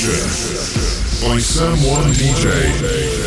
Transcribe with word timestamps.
by 0.00 1.38
Sam 1.38 1.76
One 1.84 2.10
DJ. 2.14 3.19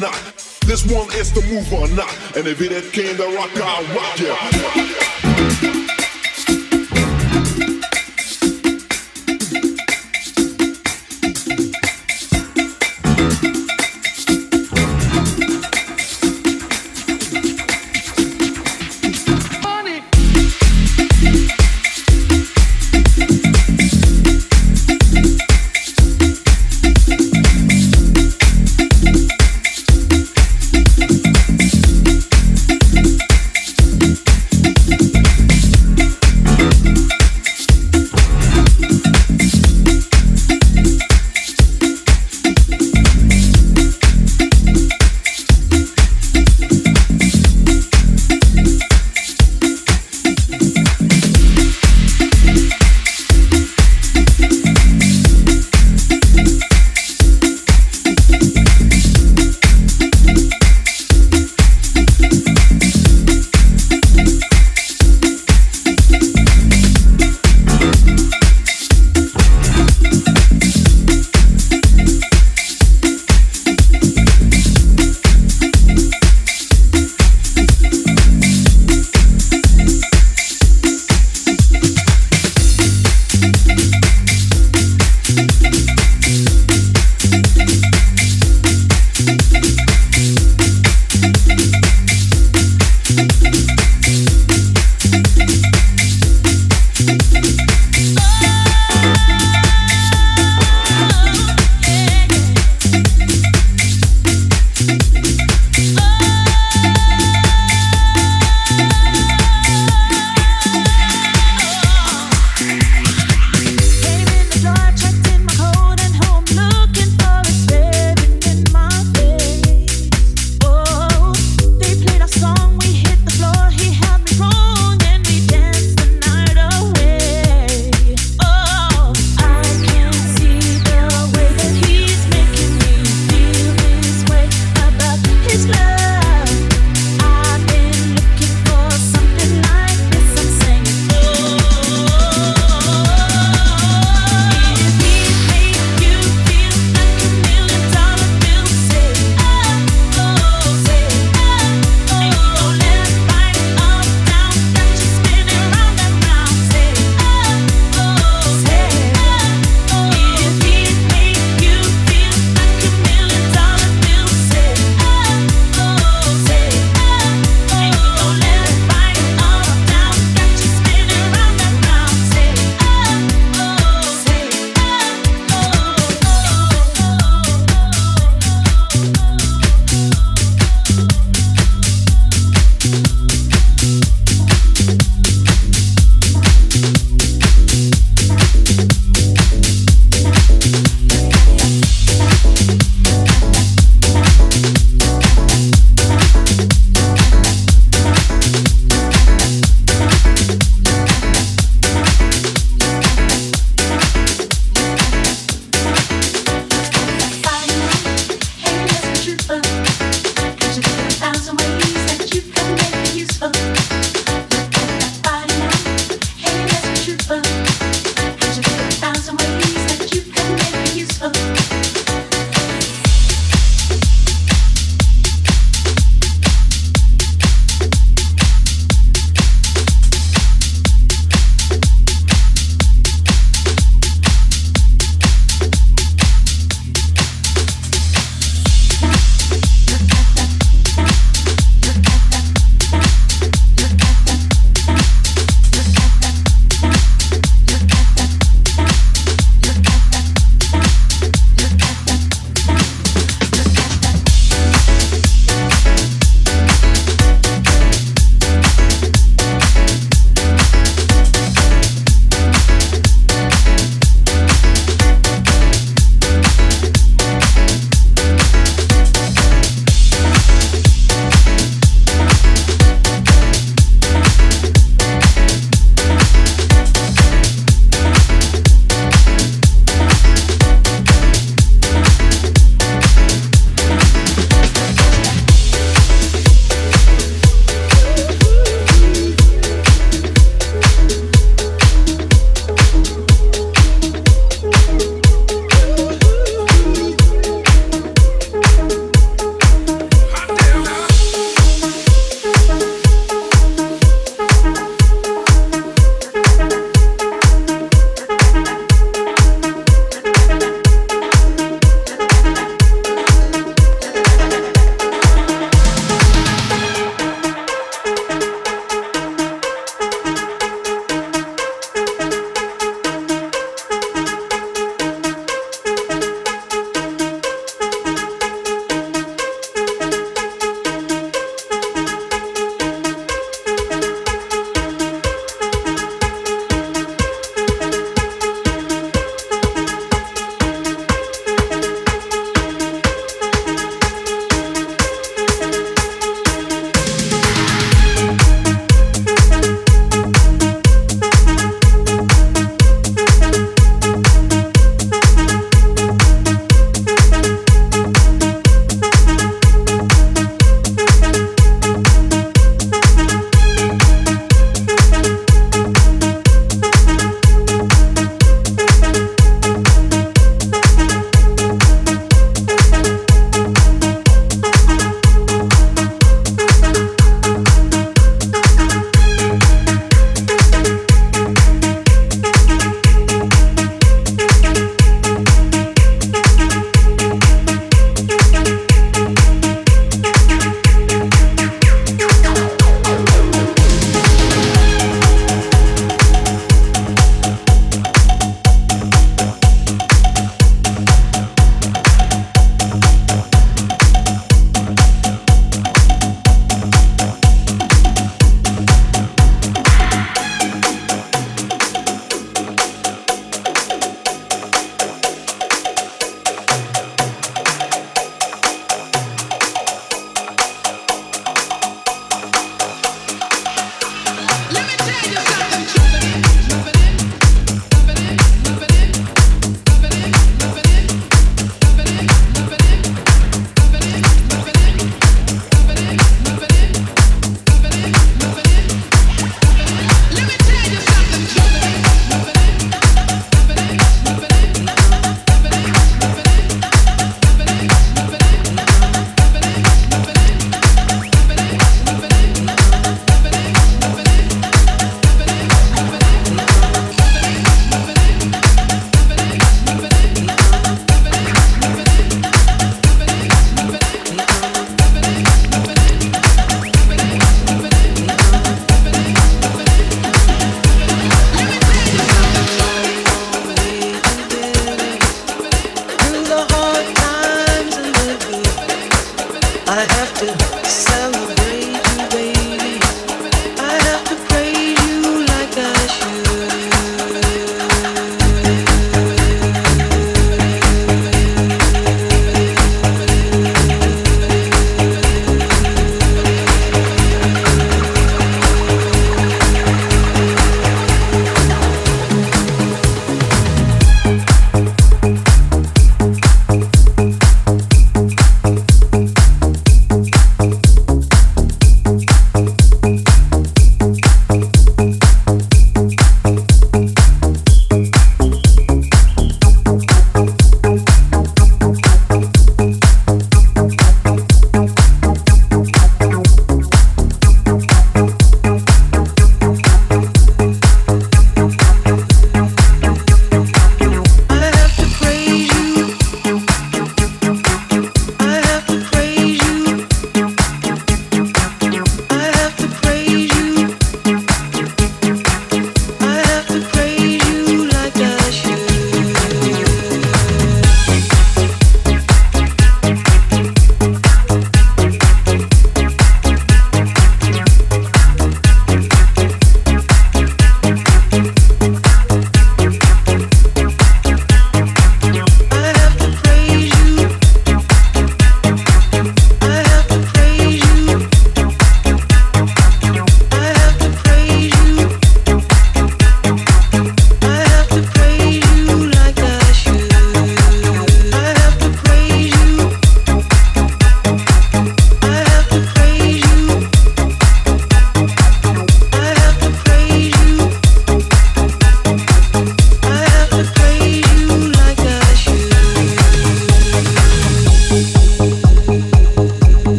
not. 0.00 0.14
This 0.66 0.84
one 0.86 1.08
is 1.14 1.32
the 1.32 1.42
move 1.42 1.72
or 1.72 1.88
not. 1.94 2.14
And 2.36 2.46
if 2.46 2.60
it 2.60 2.72
ain't 2.72 2.92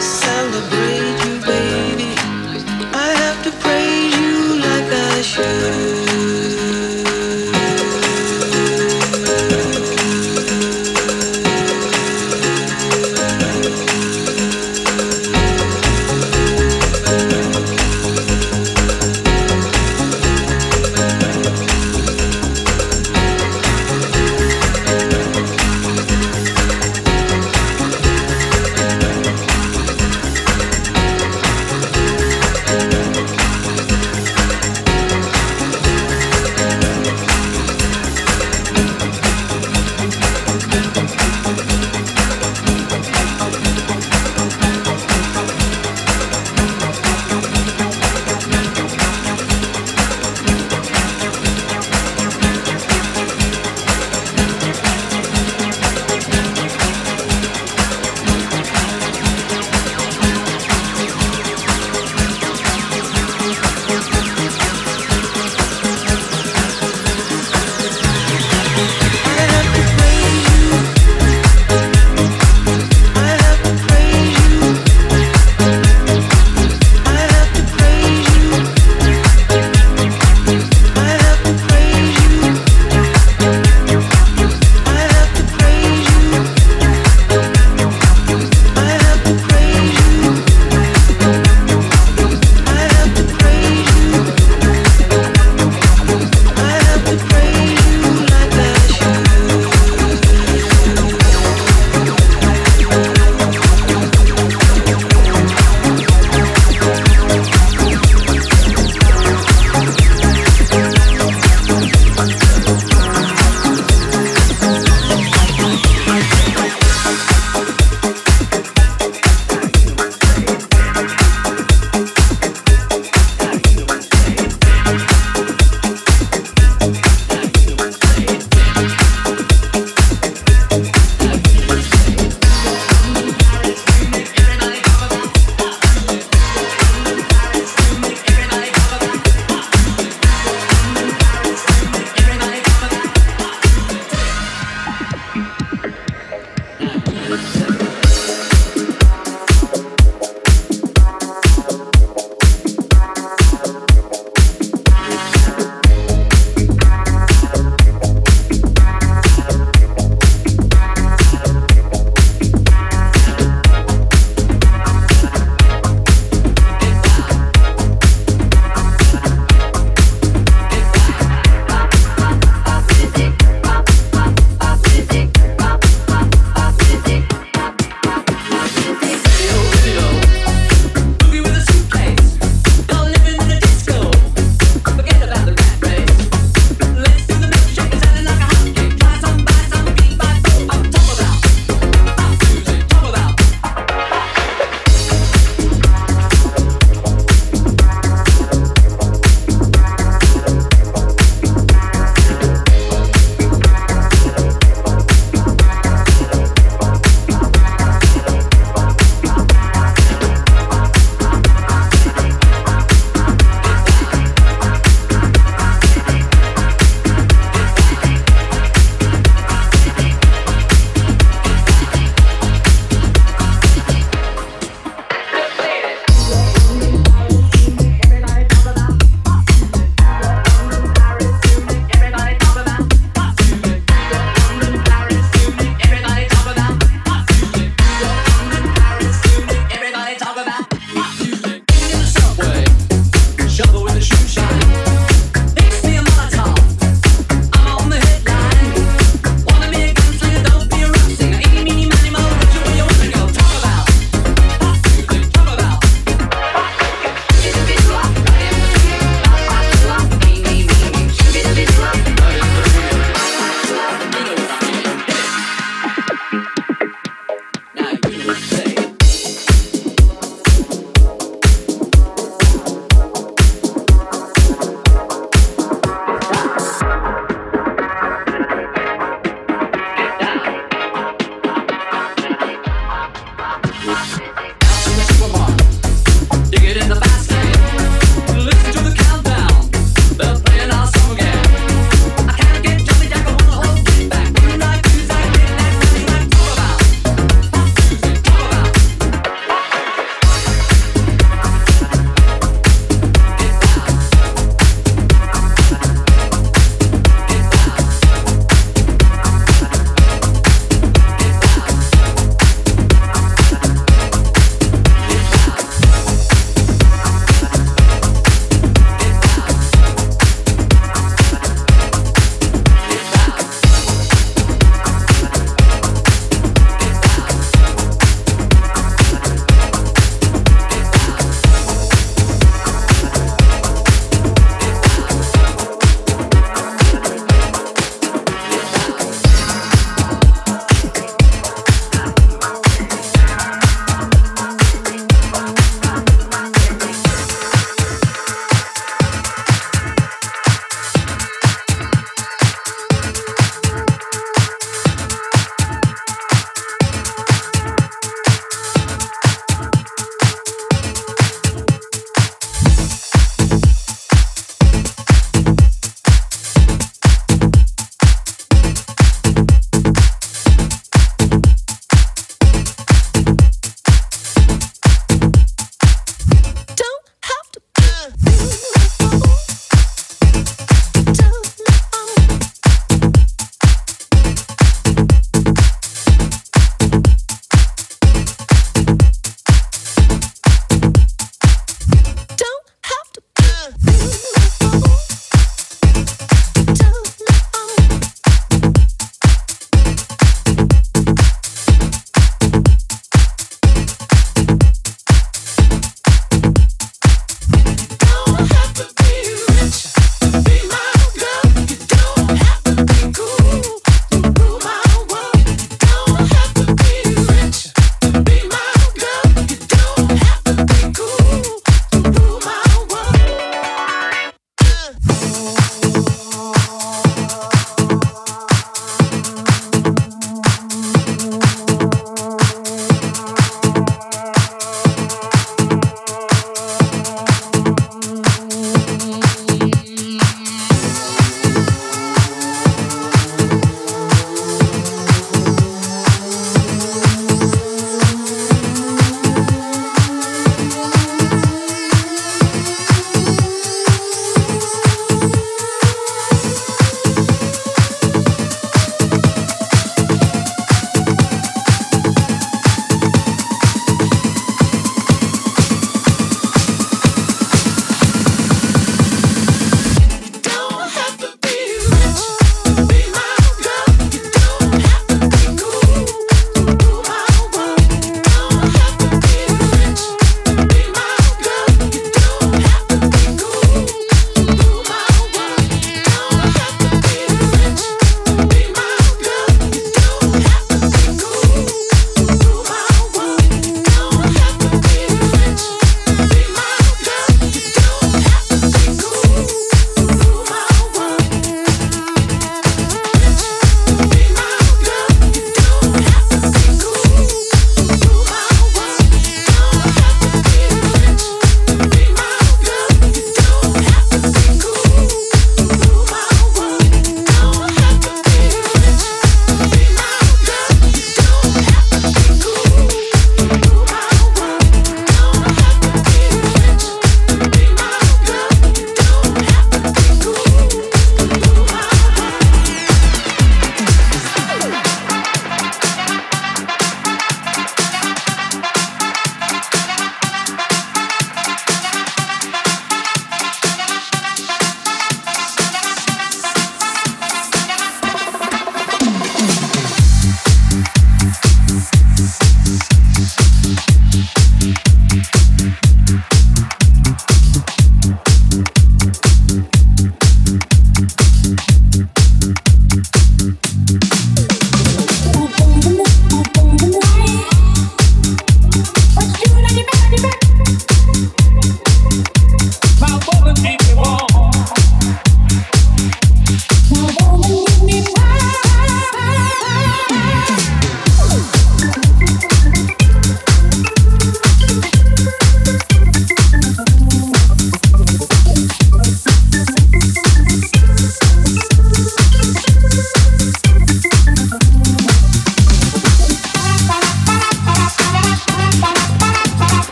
celebrate 0.00 1.24
you, 1.24 1.40
baby. 1.46 2.13